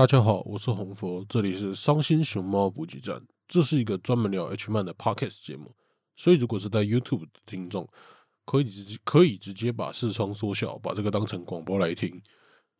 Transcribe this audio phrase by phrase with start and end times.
[0.00, 3.20] 大家好，我是红佛，这里是伤心熊猫补给站。
[3.46, 5.74] 这是一个专门聊 H 漫的 Podcast 节目，
[6.16, 7.86] 所以如果是在 YouTube 的听众，
[8.46, 12.18] 可以直接可以直接把视窗缩小，把这个当成广播来听。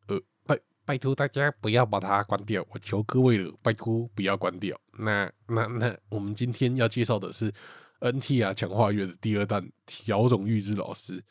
[0.06, 4.74] 呃，拜拜托大家不要把它关掉，我求各位了，拜托不要关掉。
[4.98, 7.52] 那那那，我们今天要介绍的是
[8.00, 11.22] NT 啊强化月的第二弹调种预知老师。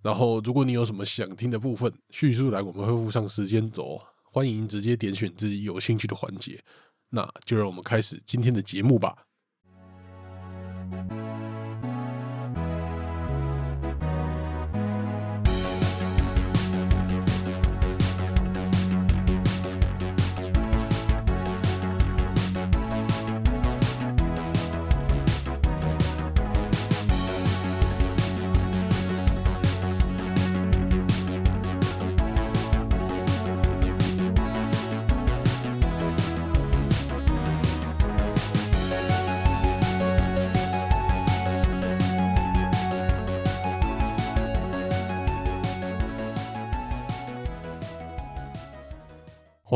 [0.00, 4.00] 然后，如果你有什么想听的部分，叙述来我们会附上时间轴。
[4.36, 6.62] 欢迎直接点选自己有兴趣的环节，
[7.08, 9.16] 那就让我们开始今天的节目吧。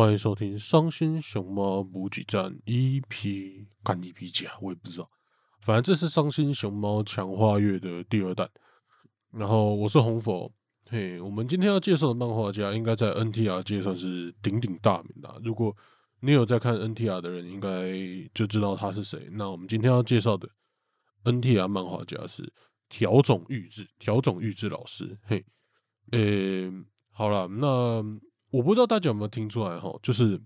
[0.00, 4.54] 欢迎收听《伤心熊猫补给站》EP 干 EP 几啊？
[4.62, 5.10] 我也不知道，
[5.60, 8.48] 反正这是《伤心熊猫强化月》的第二弹。
[9.30, 10.50] 然后我是红佛，
[10.88, 15.38] 嘿，我们今天要介绍的漫画家，应该在 NTR 界算是鼎鼎大名的。
[15.44, 15.76] 如果
[16.20, 17.68] 你有在看 NTR 的人，应该
[18.32, 19.28] 就知道他是谁。
[19.32, 20.48] 那我们今天要介绍的
[21.24, 22.50] NTR 漫画家是
[22.88, 25.18] 条种玉志，条种玉志老师。
[25.24, 25.44] 嘿，
[26.12, 26.72] 呃，
[27.10, 28.02] 好了，那。
[28.50, 30.40] 我不知道大家有没有听出来哈，就是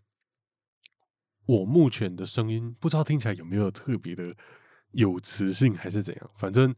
[1.47, 4.37] 我目前的声音，不知道听起来有没有特别的
[4.93, 6.31] 有磁性，还是怎样？
[6.37, 6.75] 反正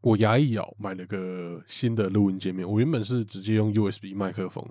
[0.00, 2.68] 我牙一咬，买了个新的录音界面。
[2.68, 4.68] 我原本是直接用 USB 麦克风，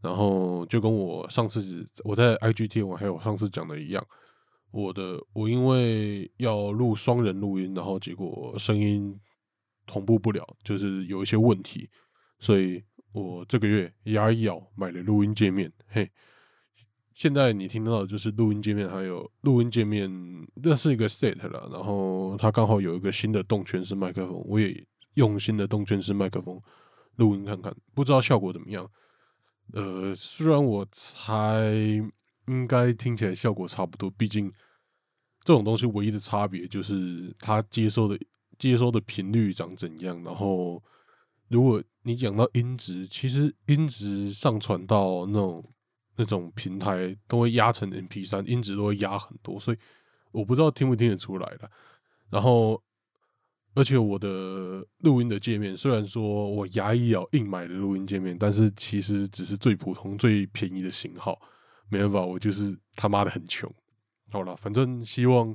[0.00, 4.06] 然后就跟我上次我在 IGT 我还有上次讲的一样，
[4.70, 9.18] 我的我因为要录双人录音，然后结果声音
[9.86, 11.90] 同步不了，就是有一些问题，
[12.38, 12.84] 所以。
[13.16, 16.10] 我这个月牙咬买了录音界面，嘿，
[17.14, 20.06] 现在你听到的就是录音界面，还有录音界面，
[20.56, 21.66] 那是一个 set 了。
[21.72, 26.60] 然后它刚好有一个新的动圈式麦克风，我也用新的动圈式麦克风
[27.14, 28.86] 录音看看，不知道效果怎么样。
[29.72, 31.72] 呃，虽然我猜
[32.48, 34.52] 应该听起来效果差不多，毕竟
[35.42, 38.18] 这种东西唯一的差别就是它接收的
[38.58, 40.82] 接收的频率长怎样，然后。
[41.48, 45.64] 如果你讲到音质，其实音质上传到那种
[46.16, 49.76] 那种平台都会压成 M P 三，音质都会压很多，所以
[50.32, 51.70] 我不知道听不听得出来了。
[52.30, 52.82] 然后，
[53.74, 61.40] 而且我的录音的界面，虽然说我牙一咬硬买的录音界面，但是其实只是最普通、最便宜的型号。
[61.88, 63.72] 没办法，我就是他妈的很穷。
[64.30, 65.54] 好了，反正希望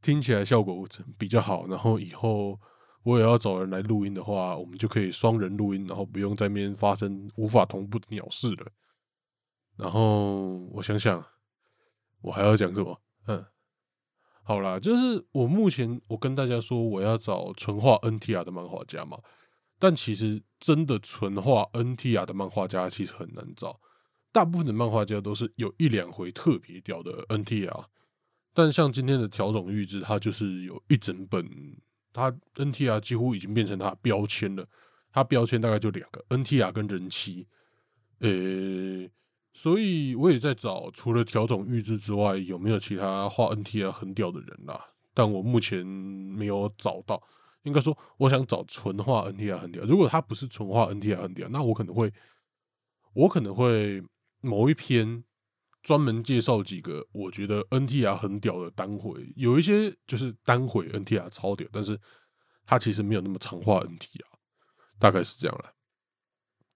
[0.00, 0.86] 听起来效果
[1.18, 2.60] 比较好，然后以后。
[3.04, 8.66] 我也要找人来录音的话，我们就可以双人录音，然后不用在面发生无法同步的鸟事了。
[9.76, 11.24] 然后我想想，
[12.22, 13.02] 我还要讲什么？
[13.26, 13.44] 嗯，
[14.42, 19.18] 好啦，就是我目前我跟大家说我要找纯画 NTR 的漫画家嘛，
[19.78, 23.80] 但其实真的纯画 NTR 的漫画家其实很难找，
[24.32, 27.84] 大部分的漫画家都是有一两回特别屌的 NTR，
[28.54, 31.46] 但像今天的调种预知，它就是有一整本。
[32.14, 34.66] 它 NTR 几乎已经变成它标签了，
[35.12, 37.46] 它标签大概就两个 NTR 跟人气，
[38.20, 39.10] 呃，
[39.52, 44.92] 所以我也在找除了调整预知之外，有没有其他画 NTR 很屌的人啦？
[45.12, 47.22] 但我目前没有找到。
[47.64, 49.84] 应该说，我想找纯画 NTR 很屌。
[49.84, 52.12] 如果他不是纯画 NTR 很屌，那我可能会，
[53.14, 54.02] 我可能会
[54.40, 55.24] 某一篇。
[55.84, 62.00] 专门介绍几个我觉得 NTR 很屌的单回，有一些就是单回 NTR 超屌，但是
[62.64, 64.24] 他其实没有那么长化 NTR，
[64.98, 65.74] 大概是这样了。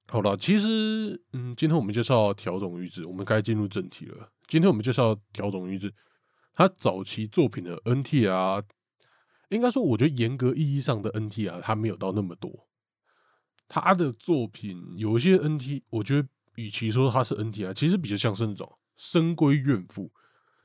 [0.09, 4.31] 好了，其实嗯，今天我们介绍调种预制，我们该进入正题了。
[4.47, 5.95] 今天我们介绍调种预制，
[6.55, 8.63] 他早期作品的 NTR，
[9.49, 12.69] 应该说我觉得严格意义上的 NTR 他没有到那么多，
[13.69, 18.71] 他的作品有一些 NT，我觉得与其说他是 NTR，其实比较像是那种。
[18.99, 20.13] 深闺怨妇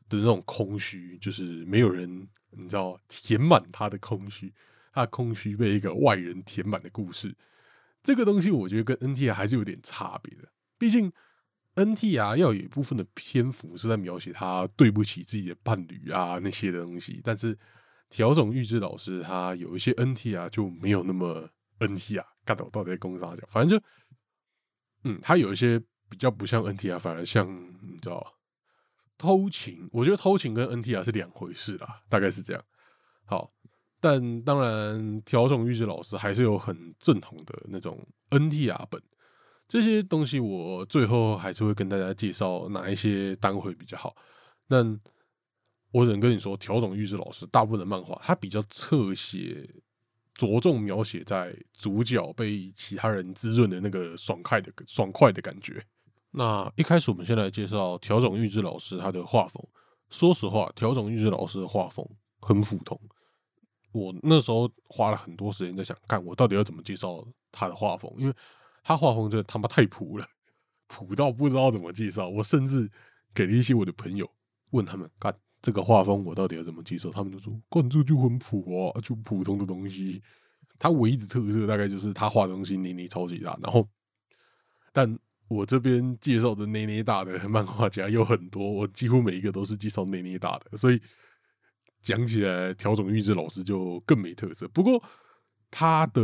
[0.09, 4.51] 的那种空虚，就是没有人，你知道，填满他的空虚，
[4.91, 7.35] 他的空虚被一个外人填满的故事。
[8.01, 10.50] 这个东西，我觉得跟 NTR 还是有点差别的。
[10.80, 11.13] 毕竟
[11.75, 17.56] NTR 要有一部分的篇幅是在描写他对不起自己的伴侣啊那些的东西，但是
[18.09, 21.50] 调整预知老师他有一些 NTR 就没有那么
[21.80, 23.44] NTR，干到到底在攻啥角？
[23.47, 23.85] 反正就，
[25.03, 25.80] 嗯，他有一些。
[26.13, 27.51] 比较不像 NTR，反而像
[27.81, 28.36] 你知道
[29.18, 32.63] 偷情，我觉得偷情跟 NTR 是两回事啦，大概是这样。
[33.25, 33.50] 好，
[34.00, 39.01] 但当然，调整玉志老师还是有很正统的那种 NTR 本，
[39.68, 44.16] 这些东西我最后还是会跟大家介绍哪一些单回比较好。
[44.68, 45.00] 但
[45.92, 49.68] 我只能跟你说，调整玉志老师大部分的漫画，他比较侧写，
[50.36, 55.83] 着重描写在主角被其他人滋润的那个爽快的爽快的感觉。
[56.35, 59.63] 那一开始，我们先来介绍调整玉志老师他的画风。
[60.09, 62.03] 说实话，调整玉志老师的画风
[62.41, 63.00] 很普通。
[63.91, 68.33] 我那时候花了很多时间在想，看我到底要怎么介绍他的画风，因为
[68.83, 70.25] 他画风真的他妈太普了，
[70.88, 72.27] 普到不知道怎么介绍。
[72.27, 72.89] 我甚至
[73.31, 74.27] 给了一些我的朋友，
[74.71, 75.31] 问他们，干
[75.62, 77.12] 这个画风我到底要怎么介绍？
[77.12, 80.19] 他们就说，关注就很普啊，就普通的东西。
[80.80, 83.88] 他唯一的特色大概就是他画东西捏捏超级大，然后，
[84.91, 85.15] 但。
[85.53, 91.00] 我这边介绍的捏捏大的漫画家有很多，我几乎每一个都是介绍捏捏大的，所以
[92.01, 94.67] 讲起来，调整玉志老师就更没特色。
[94.69, 95.01] 不过
[95.69, 96.21] 他的，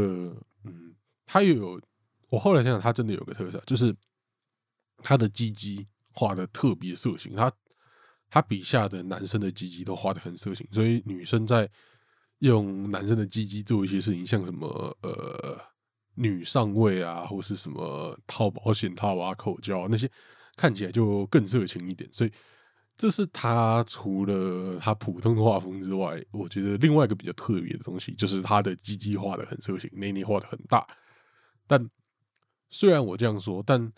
[0.66, 0.96] 嗯，
[1.26, 1.82] 他又有，
[2.30, 3.96] 我后来想想，他真的有个特色，就是
[5.04, 7.52] 他的鸡鸡画的特别色情，他
[8.30, 11.70] 他笔下的男生的鸡鸡都画的很色情，所以女生在
[12.40, 15.70] 用男生的鸡鸡做一些事情，像什么，呃。
[16.22, 20.12] 女上位啊，或是什么套保险套啊、口交啊那些，
[20.58, 22.10] 看起来就更色情一点。
[22.12, 22.32] 所以，
[22.98, 30.86] 这是他除了他普通的画风之外，我觉得另外一个比较特别的东西，就是他的鸡鸡画的很色情，内内画的很大。
[31.66, 31.90] 但
[32.70, 33.90] 虽然我这样说，但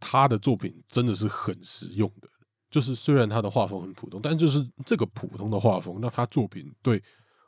[0.00, 2.28] 他的作品真的是很实用的。
[2.70, 7.02] 就是虽然他的画风很普通，但就是这个普通的画风，让他作品对。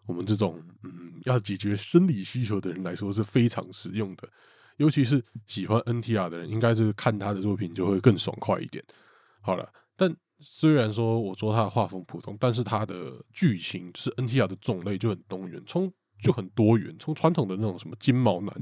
[0.06, 4.28] 我们这种嗯要解决生理需求的人来说是非常实用的，
[4.78, 8.84] 尤其是喜欢 NTR 的人，应该是看他的作品就会更爽快一点。
[9.40, 18.52] 好了，但虽然说我说他的画风普通，但是他的剧情是 NTR 的种类就很多元，从就很多元，从传统的那种什么金毛男、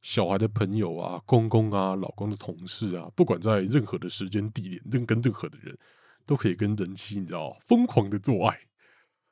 [0.00, 5.76] 小孩的朋友啊、公公啊、老公的同事啊，不管在任何的时间地点，任跟任何的人
[6.24, 8.56] 都可以跟人妻你知道疯狂的做爱。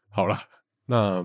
[0.08, 0.36] 好了。
[0.86, 1.24] 那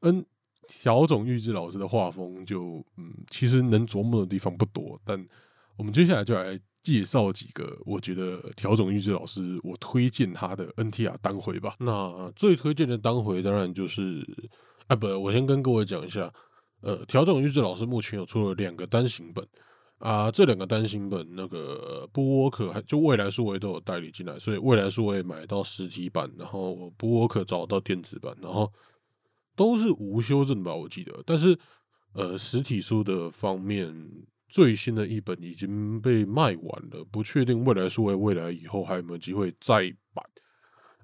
[0.00, 0.24] 嗯，
[0.66, 5.00] 调种玉志老师的画风就嗯，其实能琢磨的地方不多。
[5.04, 5.26] 但
[5.76, 11.76] 我们接下来就来介绍几个我觉得调整玉志老师我推荐他的 NTR 单回吧。
[11.78, 14.26] 那最推荐的单回当然就是
[14.86, 16.32] 啊，不，我先跟各位讲一下，
[16.80, 19.46] 呃，调整玉志老师目前有出了两个单行本。
[19.98, 28.72] 啊，这两个单行本，那个波沃克还就未来数位都有代理进来，所以未来数位买到实体版，然后波沃克找到电子版，然后
[29.56, 31.20] 都是无修正吧，我记得。
[31.26, 31.58] 但是
[32.12, 33.92] 呃，实体书的方面，
[34.48, 39.80] 最新的一本已经被卖完了，不确定未来数位未来以后还有没有机会再
[40.14, 40.24] 版。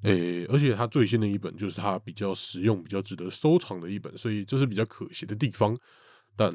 [0.05, 5.76] 诶，而且它最新的一本就是它比较实用、比较值得收藏的一本，所以这是比较可惜的地方，
[6.37, 6.55] 但。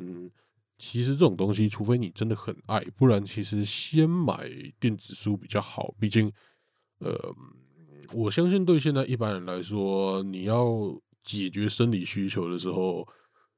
[0.79, 4.49] 其实这种东西，除非你真的很爱，不然其实先买
[4.79, 5.93] 电子书比较好。
[5.99, 6.31] 毕竟，
[6.99, 7.13] 呃，
[8.13, 10.65] 我相信对现在一般人来说，你要
[11.21, 13.05] 解决生理需求的时候，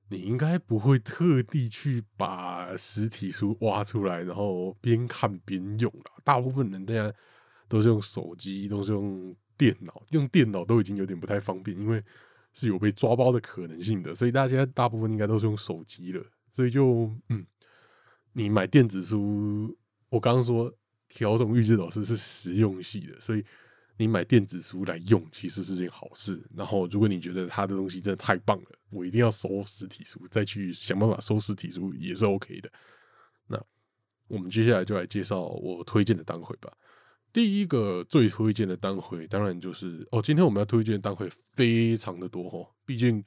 [0.09, 6.21] 你应该不会特地去把实体书挖出来，然后边看边用了。
[6.23, 7.13] 大部分人现在
[7.69, 12.03] 都是用手机，都是用电脑，用电脑都已经有点不太方便，因为
[12.51, 14.15] 是有被抓包的可能性的。
[14.15, 16.25] 所以大家大部分应该都是用手机了。
[16.51, 17.45] 所以就嗯，
[18.33, 19.77] 你买电子书，
[20.09, 20.71] 我刚刚说
[21.07, 23.43] 调整预制老师是实用系的，所以
[23.97, 26.45] 你买电子书来用其实是件好事。
[26.55, 32.69] 然后如果你觉得他的东西真的太棒了，我一定要收实体书，再去想办法收实体书也是 OK 的。
[33.47, 33.61] 那
[34.27, 36.71] 我们接下来就来介绍我推荐的单回吧。
[37.31, 43.23] 第一个最推荐的单回，当然就是哦，今天我们要推荐的单回非常的多哦，毕竟。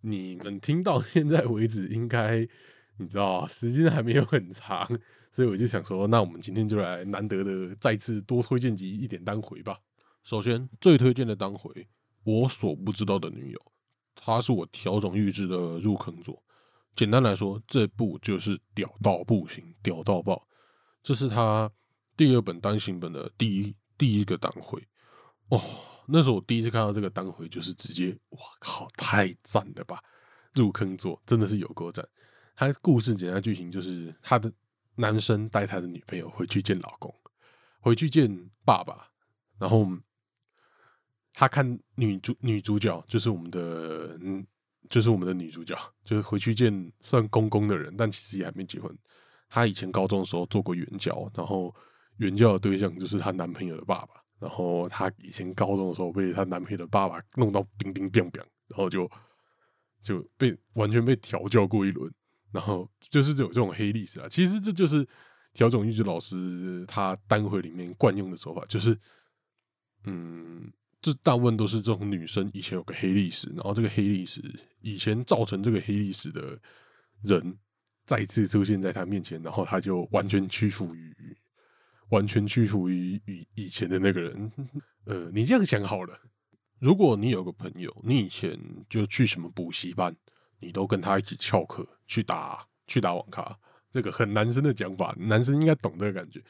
[0.00, 2.46] 你们听到现在为止，应该
[2.98, 4.88] 你知道时间还没有很长，
[5.30, 9.78] 所以我就想说，那我们今天就来难得的再次多推荐几一点单回吧。
[10.22, 11.88] 首先，最推荐的单回，
[12.24, 13.72] 我所不知道的女友，
[14.14, 16.42] 她是我调整预制的入坑作。
[16.94, 20.46] 简单来说，这部就是屌到不行，屌到爆。
[21.02, 21.70] 这是他
[22.16, 24.82] 第二本单行本的第一第一个单回，
[25.48, 25.60] 哦。
[26.10, 30.02] 那时候我第一次看到这个单回，就是直接，哇靠，太赞了吧！
[30.54, 32.06] 入坑作真的是有够赞。
[32.56, 34.50] 他故事简单剧情就是，他的
[34.96, 37.14] 男生带他的女朋友回去见老公，
[37.80, 39.08] 回去见爸爸，
[39.58, 39.86] 然后
[41.34, 44.44] 他看女主女主角，就是我们的，嗯，
[44.88, 48.96] 就是我们的女主角，就是回去见算公公的人，但其实也还没结婚。
[49.48, 51.74] 他以前高中的时候做过援交，然后
[52.16, 59.10] 援交的对象就是她男朋友的爸爸，然后她以前高中的时候被她男朋友的爸爸弄到冰冰冰冰，然后就
[60.02, 62.12] 就被完全被调教过一轮，
[62.52, 64.28] 然后就是有这种黑历史啊。
[64.28, 65.06] 其实这就是
[65.52, 68.98] 调整玉子老师他单回里面惯用的手法，就是
[70.04, 70.72] 嗯。
[71.00, 74.42] 这大部分都是这种女生以前有个黑历史，然后这个黑历史
[74.80, 76.60] 以前造成这个黑历史的
[77.22, 77.56] 人
[78.04, 81.07] 再次出现在她面前，然后她就完全屈服于
[82.10, 84.52] 完全屈服于以以前的那个人。
[85.06, 86.18] 呃，你这样想好了，
[86.78, 90.14] 如果你有个朋友，你以前就去什么补习班，
[90.60, 93.58] 你都跟他一起翘课去打去打网咖，
[93.90, 96.42] 这个很男生的讲法，男生应该懂这个感觉。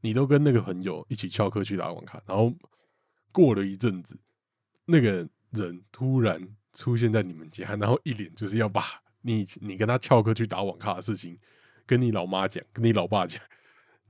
[0.00, 2.52] 你都跟那个朋友一起翘课去打网咖，然后。
[3.32, 4.18] 过了一阵子，
[4.86, 8.82] 那个人突然出现在你们家，然后一脸就是要把
[9.20, 11.38] 你你跟他翘课去打网咖的事情
[11.86, 13.40] 跟你老妈讲，跟你老爸讲。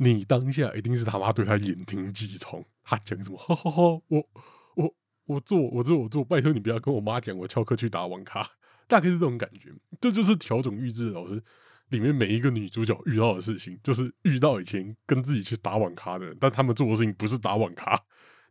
[0.03, 4.29] 你当下一定是他妈对他言听计从，他讲什么，哈哈哈，我
[4.75, 4.95] 我
[5.27, 8.43] 我做我做我做，拜托你不要跟我妈讲，我翘课去打网咖，
[8.89, 9.71] 大概是这种感觉。
[10.01, 11.43] 这就是调整预制老师
[11.91, 18.01] 里面每一个女主角遇到的事情，就是遇到以前跟自己去打网咖的人，但他们做的事情不是打网咖，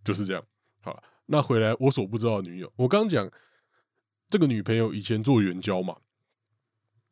[0.04, 0.44] 就是这样。
[0.82, 3.28] 好，那回来我所不知道的女友，我刚讲
[4.30, 5.96] 这个女朋友以前做援交嘛，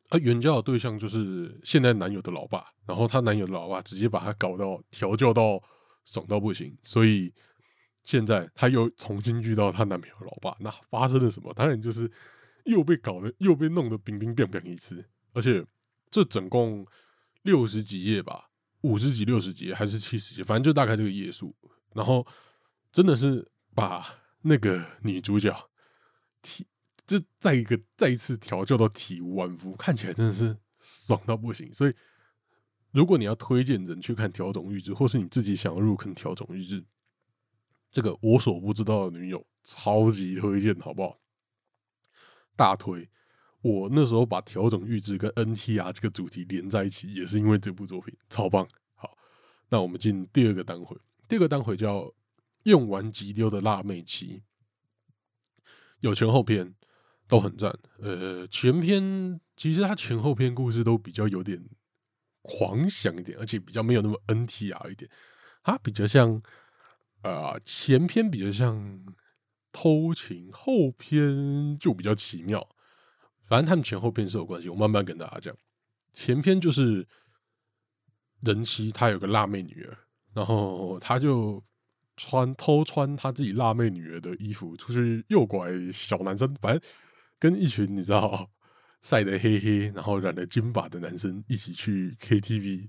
[0.08, 5.62] 啊，援交的对象就是现在男友的老爸，然后她男友的老爸直接把她搞到调教到
[6.04, 7.32] 爽到不行，所以
[8.04, 11.52] 现在她又重新遇到她男朋友老爸，那发生了什么？
[11.54, 12.10] 当然就是
[12.64, 15.64] 又被搞得又被弄得冰冰冰冰一次，而且
[16.10, 16.84] 这总共
[17.42, 18.48] 六十几页吧，
[18.82, 21.54] 五十几、六十几还是七十几，反正就大概这个页数，
[21.94, 22.26] 然后
[22.92, 23.50] 真的是。
[23.74, 24.04] 把
[24.42, 25.54] 那个女主角
[26.42, 26.66] 体，
[27.08, 31.72] 这再一个再一次调教到体无完肤，看起来真的是爽到不行。
[31.72, 31.94] 所以，
[32.92, 36.82] 如果你要推荐人去看《调种预知》，或是你自己想要入坑《调种预知》，
[37.90, 41.18] 这个我所不知道的女友，超级推荐，好不好？
[42.54, 43.08] 大推！
[43.62, 48.68] 我那时候把《调种预知》跟 NTR 这个主题连在一起，也是因为这部作品超棒。
[48.94, 49.16] 好，
[49.70, 50.96] 那我们进第二个单回，
[51.26, 52.14] 第二个单回叫。
[52.64, 54.42] 用完即丢的辣妹期，
[56.00, 56.74] 有前后篇
[57.28, 57.78] 都很赞。
[57.98, 61.62] 呃，前篇其实他前后篇故事都比较有点
[62.42, 65.10] 狂想一点，而且比较没有那么 NTR 一点。
[65.62, 66.42] 它比较像，
[67.22, 69.04] 呃，前篇比较像
[69.70, 72.66] 偷情，后篇就比较奇妙。
[73.44, 75.56] 反正他们前后篇是有关系，我慢慢跟大家讲。
[76.12, 77.06] 前篇就是
[78.40, 79.96] 人妻，她有个辣妹女儿，
[80.34, 81.62] 然后她就。
[82.20, 86.82] 穿偷穿他自己辣妹女儿的衣服出去诱拐小男生，反正
[87.38, 88.50] 跟一群你知道
[89.00, 92.88] 晒得黑黑，然后染了金发的男生一起去 KTV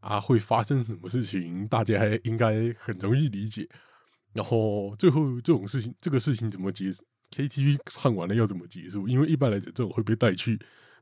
[0.00, 1.66] 啊，会发生什么事情？
[1.66, 3.68] 大家还应该很容易理解。
[4.32, 6.90] 然后最后这种事情，这个事情怎么结
[7.30, 9.08] ？KTV 唱完了要怎么结束？
[9.08, 10.58] 因为一般来讲，这种会被带去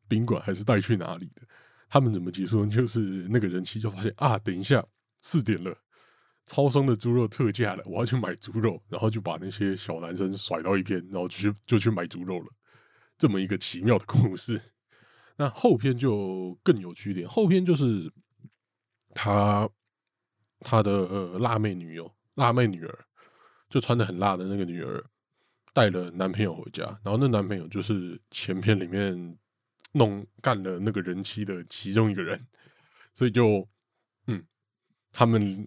[0.08, 1.42] 宾馆还是带去哪里的？
[1.88, 2.64] 他们怎么结束？
[2.66, 4.84] 就是那个人妻就发现啊，等一下
[5.20, 5.76] 四点了。
[6.46, 12.46] 超商的猪肉特价了，我要去买猪肉，然后就把那些小男生甩到一边，然后去就去买猪肉了。
[13.18, 14.60] 这么一个奇妙的故事。
[15.38, 18.12] 那后篇就更有趣点，后篇就是
[19.14, 19.68] 他
[20.60, 23.04] 他的辣妹女友、辣妹女儿，
[23.68, 25.04] 就穿的很辣的那个女儿，
[25.72, 29.38] 带了男朋友回家，然后那男朋友就是前篇里面
[29.92, 32.46] 弄干了那个人妻的其中一个人，
[33.12, 33.68] 所以就
[34.26, 34.44] 嗯
[35.12, 35.66] 他们。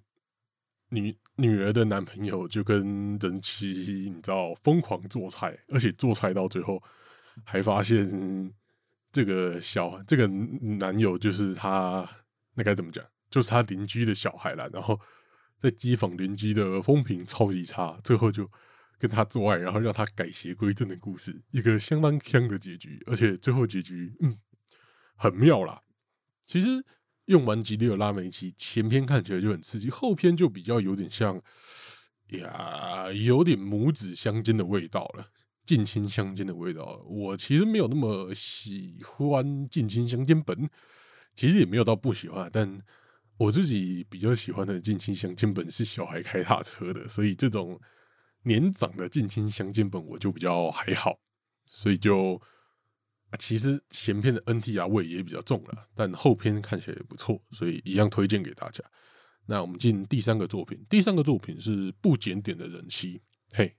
[0.91, 6.81] 女女儿的男朋友就跟人妻，你知道疯狂做菜，而且做菜到最后
[7.45, 8.53] 还发现
[9.11, 12.07] 这个小这个男友就是他，
[12.55, 13.03] 那该怎么讲？
[13.29, 14.69] 就是他邻居的小孩了。
[14.69, 14.99] 然后
[15.57, 18.49] 在机房邻居的风评超级差，最后就
[18.97, 23.03] 跟他做爱，然后让他改邪归正的故事，一个相当香的结局。
[23.07, 24.37] 而且最后结局，嗯，
[25.15, 25.81] 很妙啦。
[26.45, 26.83] 其实。
[27.29, 31.39] 用完吉利尔拉美奇，前篇看起来就很刺激，后篇就比较有点像
[32.29, 35.27] 呀，有点母子相间的味道了，
[35.69, 37.05] 近亲相间的味道。
[37.07, 40.67] 我其实没有那么喜欢近亲相间本，
[41.35, 42.81] 其实也没有到不喜欢，但
[43.37, 47.79] 我自己比较喜欢的近亲相间本是小孩开大车的，所以这种
[48.45, 51.19] 年长的近亲相间本我就比较还好，
[51.67, 52.41] 所以就。
[53.31, 58.83] 啊，其实前篇的 NTR 味也比较重了，但后篇看起来也不错，所以一样推荐给大家。
[59.45, 63.21] 那我们进第三个作品，第三个作品是不检点的人妻。
[63.51, 63.77] 嘿，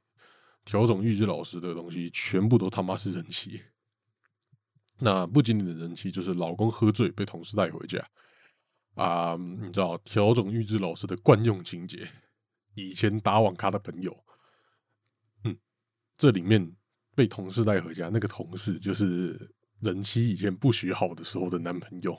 [0.70, 3.60] 调种玉之老师的东西全部都他妈是人妻。
[4.98, 7.98] 那不仅仅的人妻就是老公喝醉被同事带回家。
[8.94, 12.08] 啊，你知道调整预知老师的惯用情节，
[12.74, 14.24] 以前打网咖的朋友，
[15.42, 15.58] 嗯，
[16.16, 16.76] 这里面
[17.16, 22.16] 被同事带回家，那个同事就是人妻以前不学好的时候的男朋友，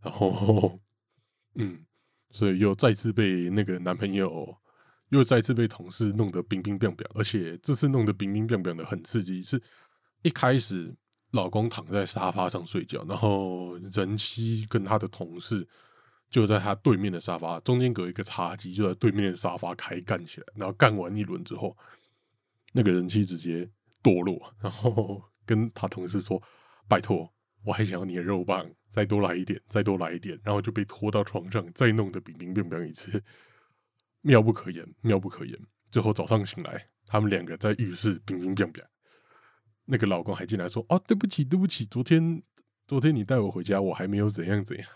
[0.00, 0.80] 然后，
[1.56, 1.84] 嗯，
[2.30, 4.56] 所以又再次被那个男朋友，
[5.14, 9.62] 又再次被同事弄得冰冰冰冰，而且这次弄得冰冰冰冰的很刺激，是
[10.22, 10.94] 一开始
[11.30, 15.66] 老公躺在沙发上睡觉，然后人妻跟他的同事。
[16.30, 20.46] 就在他对面的沙发中间隔一个茶几，就在对面的沙发开干起来。
[20.56, 21.76] 然后干完一轮之后，
[22.72, 23.70] 那个人妻直接
[24.02, 26.42] 堕落，然后跟他同事说
[26.88, 33.22] ：“拜托，我还想要你的肉棒，再多来一点，再多来一点。”然后就被拖到床上，再弄得冰冰冰冰一次，
[34.24, 35.56] 妙不可言，妙不可言。
[35.90, 38.82] 最后早上醒来，他们两个在浴室冰冰冰冰。
[39.84, 42.42] 那个老公还进来说：“啊，对不起，对不起，昨天
[42.86, 44.88] 昨天你带我回家，我还没有怎样怎样。”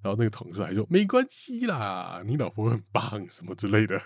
[0.00, 4.00] 然后那个同事还说没关系啦，你老婆很棒什么之类的，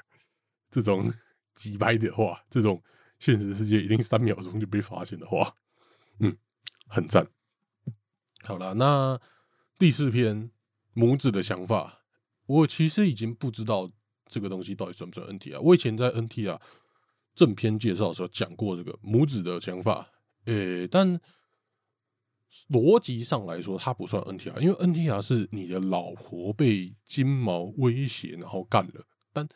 [0.71, 1.13] 这种
[1.53, 2.83] 几白的话，这种
[3.19, 5.55] 现实世界一定三秒钟就被发现的话，
[6.21, 6.35] 嗯，
[6.89, 7.27] 很赞。
[8.43, 9.21] 好了，那
[9.79, 10.51] 第四篇
[10.95, 12.03] 母子的想法，
[12.47, 13.93] 我其实已经不知道
[14.33, 15.61] 这个东西到底算不算 NT 啊。
[15.61, 16.61] 我以前在 NT 啊
[17.35, 20.09] 正片介绍的时候讲过这个母子的想法，
[20.47, 21.21] 诶，但。
[22.69, 29.07] 逻辑上来说，它不算 NTR，因为 NTR 是你的老婆被金毛威胁然后干了。
[29.33, 29.49] 但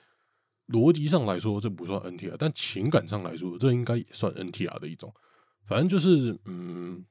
[0.68, 5.12] 逻辑上来说，这不算 NTR，但情感上来说，这应该也算 NTR 的一种。
[5.66, 7.04] 反正就是，嗯，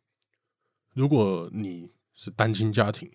[0.96, 3.08] 如果你是单亲家庭，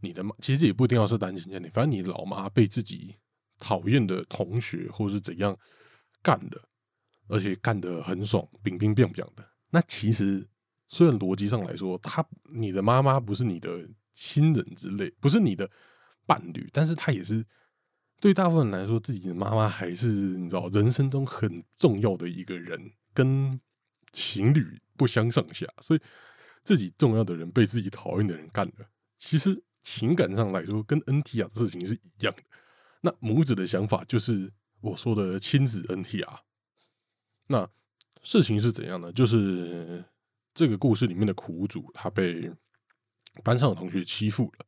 [0.00, 3.16] 你的妈其实也不一定要是单亲家庭，反正你老妈被自己
[3.58, 5.58] 讨厌的同学或是怎样
[6.22, 6.60] 干的，
[7.28, 10.48] 而且干得很爽，冰冰冰冰的，那其实。
[10.90, 15.70] 虽然逻辑上来说，他你的妈妈不是你的亲人之类，不是你的
[16.24, 17.44] 伴侣，但是他也是
[18.18, 23.60] 对大部分人来说，自己的妈妈还是你知道人生中很重要的一个人，跟
[24.12, 25.66] 情侣不相上下。
[25.82, 26.00] 所以
[26.64, 32.42] 自己重要的人被自己讨厌的人干了，其实情感上来说，跟 NT R 的事情是一样的。
[33.00, 36.40] 那母子的想法就是我说的亲子 NT R。
[37.46, 37.68] 那
[38.22, 39.12] 事情是怎样呢？
[39.12, 40.04] 就是。
[40.54, 42.50] 这个故事里面的苦主，他被
[43.44, 44.66] 班上的同学欺负了。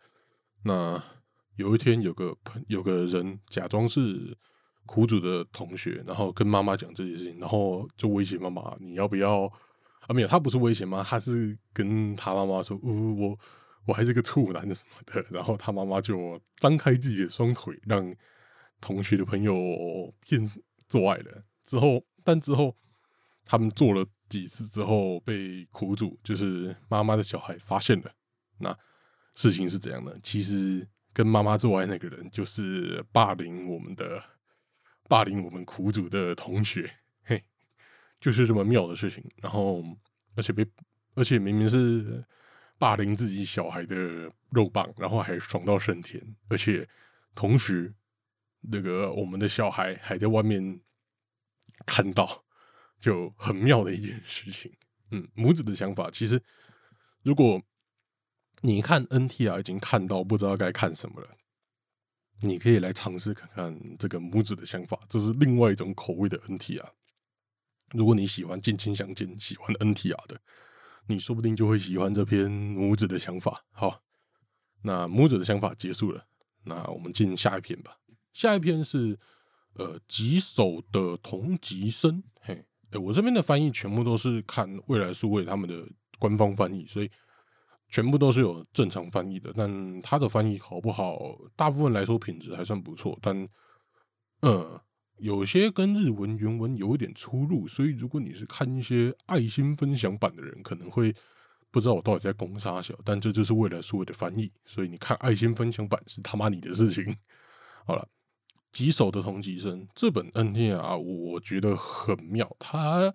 [0.63, 1.03] 那
[1.57, 4.39] 有一天，有个朋有个人假装是
[4.87, 9.47] 苦主的同学，然后跟妈妈讲这件事情，然后就威胁妈妈：“你要不要？”
[10.07, 13.39] 啊，没有，他不是威胁妈，他是跟他妈妈说：“我我
[13.87, 18.15] 我还是个处男什么的。”然后他妈妈就张开自己的双腿，让
[18.81, 19.55] 同学的朋友
[20.21, 20.51] 骗
[20.87, 21.45] 做爱了。
[21.65, 22.77] 之后，但之后
[23.45, 24.07] 他们做了。
[24.31, 28.15] 几次之后被苦主，就是妈妈的小孩发现了。
[28.59, 28.79] 那
[29.35, 30.17] 事情是怎样的？
[30.23, 34.23] 其实跟妈妈做爱那个人，就是霸凌我们的、
[35.09, 36.89] 霸凌我们苦主的同学。
[37.25, 37.43] 嘿，
[38.21, 39.29] 就是这么妙的事情。
[39.43, 39.83] 然后，
[40.37, 40.65] 而且被，
[41.17, 42.25] 而且明明是
[42.81, 46.21] 霸凌自己小孩的肉棒，然后还爽到升天。
[46.49, 46.89] 而且
[47.35, 47.95] 同时，
[48.63, 50.81] 那个我们的小孩还在外面
[51.87, 52.45] 看到。
[53.01, 54.71] 就很妙的一件事情，
[55.11, 56.43] 嗯，母子的想法其实，
[57.23, 57.63] 如果
[58.61, 61.35] 你看 NTR 已经看到不知道该看什么了，
[62.43, 66.91] 你可以来尝试看看这个母子的想法，这是另外一种口味的 NTR。
[67.93, 70.39] 如果你喜欢近亲相间，喜欢 NTR 的，
[71.11, 73.65] 你说不定就会喜欢这篇母子的想法。
[73.73, 74.01] 好，
[74.83, 76.25] 那母子的想法结束了，
[76.65, 77.97] 那我们进下一篇吧。
[78.33, 79.19] 下一篇是
[79.75, 82.65] 呃棘手的同级生，嘿。
[82.93, 85.87] 哎，我这边的翻译全部都是看未来数位他们的
[86.19, 87.11] 官方翻译，所以
[87.89, 89.53] 全部都是有正常翻译的。
[89.57, 91.19] 但他的翻译好不好？
[91.55, 93.49] 大部分来说品质还算不错，但
[94.41, 94.83] 呃，
[95.21, 97.69] 有些跟日文原文有一点出入。
[97.69, 101.15] 所以如果你是看一些爱心分享版的人，可能会
[101.71, 102.95] 不知道我到底在攻啥小。
[103.05, 107.17] 但这就是未来所谓的翻译，所以你看爱心分享版是他妈你的事情。
[107.87, 108.09] 好了。
[108.73, 113.13] 棘手的同级生这本 NTR 我觉得很妙，它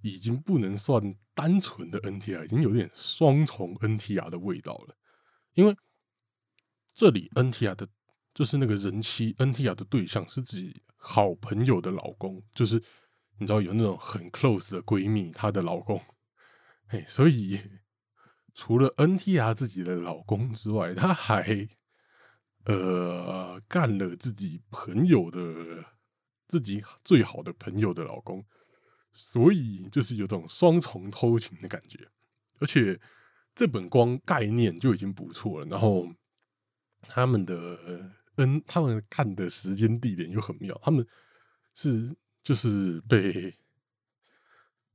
[0.00, 4.96] 已经不能算单纯的 NTR，已经有点双重 NTR 的味道了。
[5.54, 5.74] 因为
[6.94, 7.88] 这里 NTR 的，
[8.32, 12.82] 就是那个人妻 NTR 的对象是自己好朋友的老公，就是
[13.38, 16.00] 你知道有那种很 close 的闺蜜，她的老公。
[16.86, 17.60] 嘿，所以
[18.54, 21.68] 除了 NTR 自己的老公之外，她还。
[22.64, 25.84] 呃，干了自己朋友的、
[26.46, 28.46] 自己最好的朋友的老公，
[29.12, 32.08] 所以就是有种双重偷情的感觉。
[32.60, 33.00] 而且
[33.52, 36.06] 这本光概念就已经不错了，然后
[37.00, 38.12] 他们的
[38.42, 41.06] N，他们看的时间地点又很妙，他们
[41.74, 43.56] 是就是被，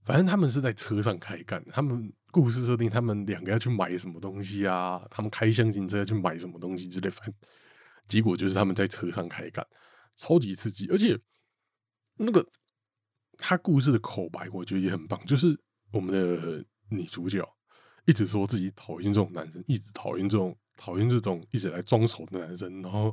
[0.04, 7.34] 反正他们是在车上开干，他们故事设定，他们两个要去买什么东西啊，他们开箱型车要去买什么东西之类，反正
[8.08, 9.66] 结果就是他们在车上开干，
[10.16, 11.20] 超级刺激，而且
[12.18, 12.46] 那个
[13.38, 15.60] 他故事的口白，我觉得也很棒，就是
[15.92, 17.48] 我们的女主角
[18.06, 20.58] 一直说自己讨厌这种男生，一直讨厌这种。
[20.80, 23.12] 讨厌这种一直来装熟的男生，然后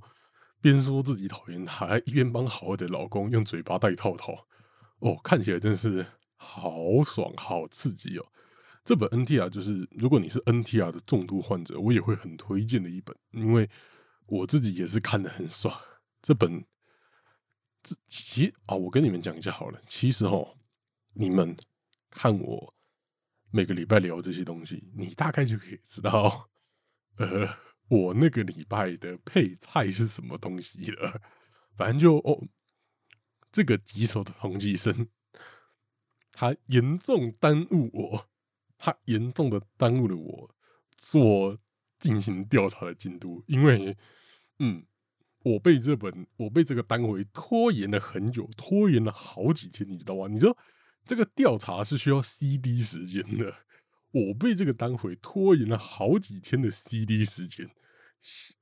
[0.72, 4.46] 边说自己讨厌他，一边帮好的老公用嘴巴戴套套。
[5.00, 8.26] 哦，看起来真是好爽，好刺激哦！
[8.82, 13.68] 这本 NTR 就是，如果你是 NTR 的重度患者，我也会很推荐的一本，因为
[14.24, 15.78] 我自己也是看的很爽。
[16.22, 16.64] 这本，
[17.82, 19.78] 这其啊，我跟你们讲一下好了。
[19.86, 20.42] 其实哈，
[21.12, 21.54] 你们
[22.08, 22.74] 看我
[23.50, 26.48] 每个礼拜聊这些东西，你大概就可以知道。
[27.18, 27.46] 呃，
[27.94, 31.20] 我那个礼拜的配菜是什么东西了？
[31.78, 32.48] 反正就哦，
[33.52, 35.08] 这个棘手的同级生，
[36.32, 38.28] 他严重耽误我，
[38.76, 40.54] 他严重的耽误了我
[40.96, 41.58] 做
[42.00, 43.96] 进行调查的进度，因为
[44.58, 44.84] 嗯，
[45.44, 50.26] 我被这本我被这个单位拖延了很久，拖延了好几天，你知道吗？
[50.28, 50.56] 你知道
[51.06, 53.54] 这个调查是需要 CD 时间的。
[54.10, 57.68] 我被这个单位拖延了好几天的 CD 时间，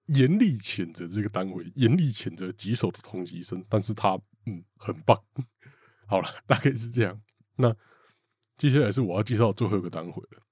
[0.07, 5.23] 严厉谴责这个单位，严厉谴责棘手的同级生，但是他嗯很棒。
[6.07, 7.23] 好了，大概是这样。
[7.57, 7.75] 那
[8.57, 10.43] 接下来是我要介绍最后一个单位了，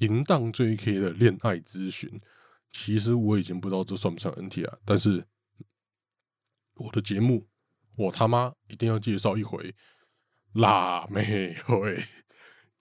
[0.00, 2.20] 淫荡 JK 的恋爱咨询。
[2.70, 5.26] 其实我已经不知道这算不算 NT 啊，但是
[6.74, 7.48] 我的节目
[7.96, 9.74] 我他妈一定要介绍一回
[10.52, 12.04] 辣妹会。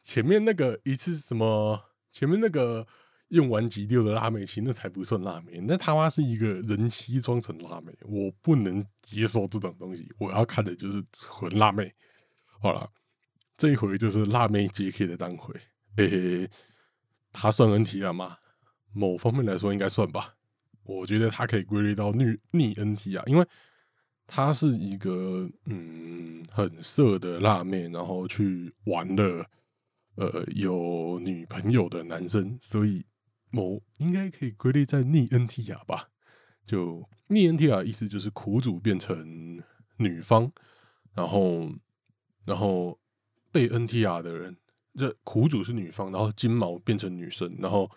[0.03, 1.95] 前面那个一次什么？
[2.11, 2.87] 前面那个
[3.29, 10.09] 用完急六的辣妹，其实那才不算辣妹，那他妈是一个人妻装成辣妹，我不能接受这种东西。
[10.17, 11.93] 我要看的就是纯辣妹。
[12.61, 12.89] 好了，
[13.57, 15.53] 这一回就是辣妹 JK 的单回。
[15.97, 16.49] 诶，
[17.31, 18.37] 他算 NT 了吗？
[18.93, 20.35] 某方面来说应该算吧。
[20.83, 23.45] 我觉得他可以归类到逆逆 NT 啊，因为
[24.25, 29.45] 他是一个嗯很色的辣妹，然后去玩了。
[30.15, 33.05] 呃，有女朋友的男生，所以
[33.49, 36.09] 某应该可以归类在逆 NTR 吧？
[36.65, 39.61] 就逆 NTR 意思就是苦主变成
[39.97, 40.51] 女方，
[41.13, 41.71] 然后
[42.45, 42.99] 然后
[43.51, 44.57] 被 NTR 的人，
[44.95, 47.89] 这苦主是女方，然后金毛变成女生，然后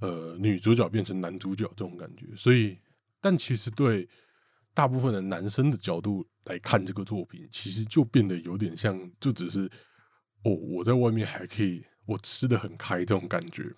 [0.00, 2.26] 呃女主角变成男主角这种感觉。
[2.36, 2.78] 所以，
[3.20, 4.08] 但其实对
[4.74, 9.70] 大部分的男生的角度来看，这个作品其实就变得有点像，就只是。
[10.42, 13.74] 哦，我在外面还可以，我吃的很开，这种感觉。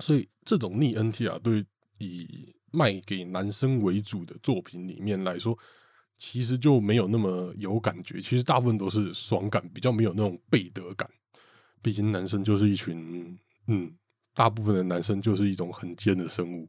[0.00, 1.64] 所以这种逆 NT 啊，对
[1.98, 5.56] 以卖给男生为主的作品里面来说，
[6.18, 8.20] 其实就没有那么有感觉。
[8.20, 11.08] 其实大部分都是爽感，比较没有那种背德感。
[11.82, 13.92] 毕竟男生就是一群，嗯，
[14.34, 16.68] 大部分的男生就是一种很贱的生物。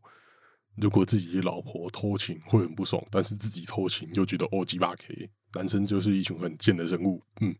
[0.77, 5.29] 如果自己老婆偷情会很不爽，但是自己偷情就觉得哦鸡巴 K。
[5.53, 7.53] 男生就是一群很贱的生物，嗯。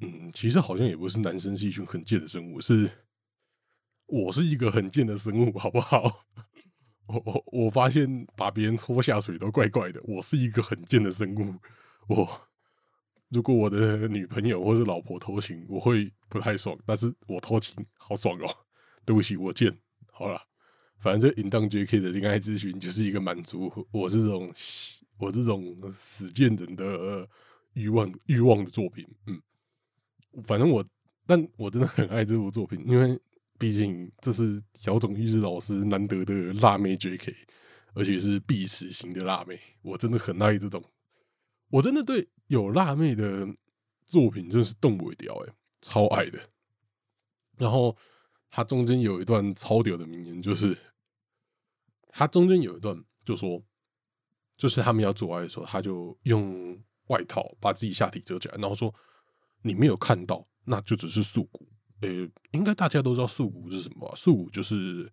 [0.00, 2.88] 嗯，其实好像也不是男生是一群很贱的生物，是
[4.06, 6.24] 我是一个很贱的生物， 好不好？
[7.06, 11.54] 我我我发现把别人拖下水都怪怪的，我是一个很贱的生物。
[12.08, 12.28] 我
[13.28, 18.46] 如果我的女朋友或者老婆偷情，我会不太爽，但是我偷情好爽哦。
[19.04, 19.76] 对不起，我贱。
[20.10, 20.40] 好了，
[20.98, 24.52] 反正这淫荡 JK 的恋爱咨询就是一个满足我这种
[25.18, 27.28] 我这种死贱人的
[27.74, 29.06] 欲望欲望的作品。
[29.26, 29.40] 嗯。
[30.42, 30.84] 反正我，
[31.24, 33.18] 但我真的很爱这部作品，因为
[33.58, 37.34] 毕竟这是小种玉志老师难得的辣妹 J.K，
[37.94, 40.82] 而且是碧池型的辣妹，我真的很爱这种。
[41.68, 43.46] 我真的对有辣妹的
[44.04, 46.38] 作品真是动不掉哎，超爱的。
[47.56, 47.96] 然后
[48.50, 50.76] 他中间有一段超屌的名言，就是
[52.08, 53.62] 他中间有一段就说，
[54.56, 58.94] 就是他们要做爱的时候，他就用外套把自己下体遮起来，然后说。
[59.62, 61.66] 你没有看到，那就只是素骨。
[62.00, 62.08] 呃，
[62.52, 64.12] 应该大家都知道素骨是什么？
[64.16, 65.10] 素骨就是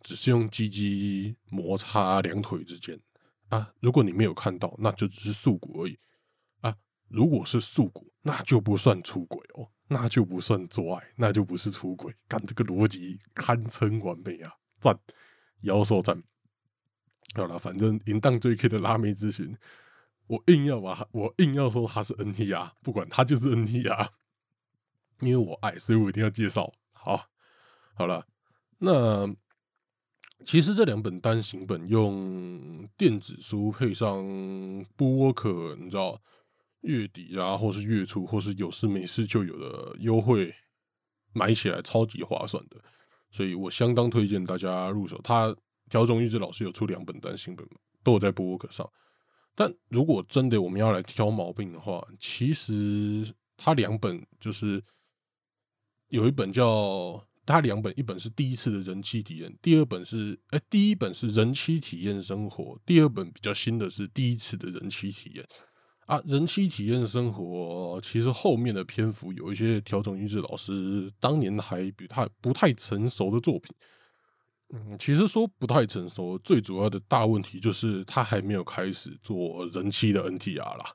[0.00, 2.98] 只是用鸡鸡摩擦两腿之间
[3.48, 3.72] 啊。
[3.80, 5.98] 如果你没有看到，那就只是素骨而已
[6.60, 6.76] 啊。
[7.08, 12.14] 如果是素骨，那就不算出轨哦，那就不算做爱，那就不是出轨。
[12.26, 14.52] 干这个逻辑堪称完美啊！
[14.80, 14.98] 赞，
[15.60, 16.22] 妖兽赞。
[17.34, 19.56] 好了，反正淫荡最 K 的拉妹咨询。
[20.26, 24.08] 我硬要把，我硬要说他是 NTR，不管他就是 NTR，
[25.24, 26.72] 因为我爱，所以我一定要介绍。
[26.92, 27.28] 好，
[27.94, 28.26] 好了，
[28.78, 29.26] 那
[30.44, 34.22] 其实这两本单行本用电子书配上
[34.96, 36.20] 播客，你知道
[36.82, 40.54] 月底啊，或是月初，或是有事没事就有的优惠，
[41.32, 42.76] 买起来超级划算的，
[43.30, 45.18] 所以我相当推荐大家入手。
[45.24, 45.54] 他
[45.88, 48.88] 调种玉志老师有出两本单行本嘛，都有在播客上。
[49.54, 54.82] 但如果真的我们要来挑毛病的话，其实他两本就是
[56.14, 57.26] 有一本叫。
[57.46, 65.46] 它两本，一本是第一次的人气体验，第二本是哎，第一本是人气体验生活，第二本比较新的是第一次的人气体验
[66.06, 66.18] 啊。
[66.24, 73.76] 人气体验生活其实后面的篇幅有一些调整，玉志老师当年还比他不太成熟的作品。
[74.72, 80.94] 嗯，其实说不太成熟，最主要的大问题就是他还没有开始做人气的 NTR 啦。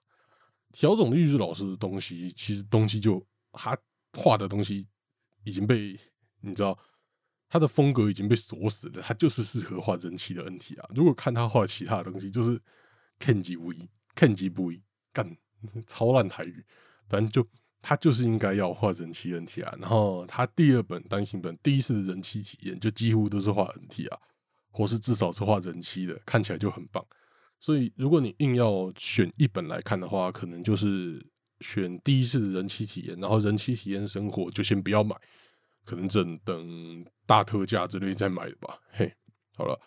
[0.72, 3.78] 调整玉志老师的东西，其实东西就他
[4.18, 4.88] 画的东西
[5.44, 6.00] 已经被。
[6.42, 6.80] 你知道
[7.50, 10.90] 他的风格已经被锁死了，他就是适合画人气的 NT 啊。
[10.96, 12.58] 如果看他画其他的东西，就是
[13.18, 15.36] 看级不一，看级不一，干
[15.86, 16.66] 超烂台语。
[17.10, 17.46] 反正就
[17.82, 19.76] 他就是应该要画人气 NT 啊。
[19.82, 24.18] 然后他第二本单行本第一次的人气体验，就几乎都是画 NT 啊，
[24.72, 27.06] 或是至少是画人气的，看起来就很棒。
[27.60, 31.22] 所以如果你硬要选一本来看的话，可能就是
[31.62, 35.16] 选第一次的人气体验，然后人气体验生活就先不要买。
[35.86, 38.80] 可能等等大特价之类再买吧。
[38.92, 39.12] 嘿，
[39.56, 39.80] 好了，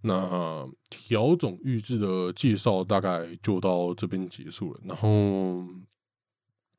[0.00, 4.80] 那调整预制的介绍大概就到这边结束了。
[4.84, 5.62] 然后，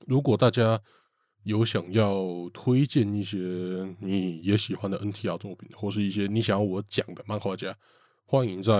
[0.08, 0.82] 如果大家
[1.44, 3.38] 有想要推荐一些
[4.00, 7.78] 你也喜欢的 NTR 作品，或是一些你想要我讲的漫画家，
[8.26, 8.74] 欢迎在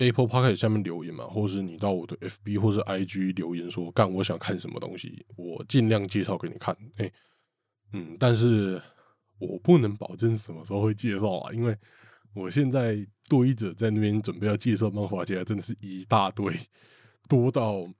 [0.00, 6.76] Apple Podcast 下面留言嘛，或是你到我的 FB 或是 IG 留言说，干我想看什么东西，我尽量介绍给你看。
[6.96, 7.10] 哎。
[7.92, 8.80] 嗯，但是
[9.38, 11.76] 我不能保证什么时候会介绍啊，因为
[12.34, 12.96] 我现在
[13.28, 16.54] 堆着在那边准备要介绍漫画家，真的是一大堆，
[17.28, 17.92] 多到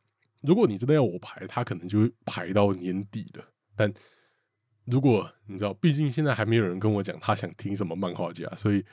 [0.42, 3.44] 如果你真的要我排，他可能就会排到年底了。
[3.74, 3.92] 但
[4.84, 8.84] 如果你知道，毕竟现在还没有人跟我讲他想听什么漫画家，所以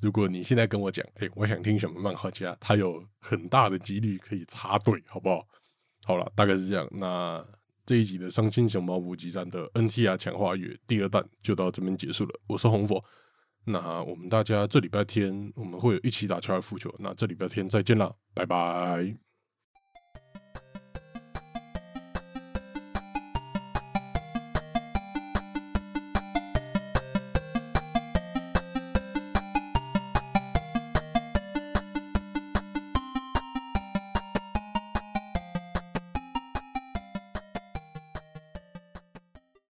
[0.00, 5.46] 如果你现在跟我讲，哎，我想听什么漫画家，他有很大的几率可以插队，好不好？
[6.04, 6.88] 好了，大概是这样。
[6.92, 7.44] 那。
[7.86, 12.38] 这一集的伤心熊猫补给站的 NTR 强化月第二弹就到这边结束了。
[12.46, 13.02] 我是红佛，
[13.64, 19.27] 那我们大家这礼拜天我们会一起打高尔夫球，那这礼拜天再见啦，拜拜。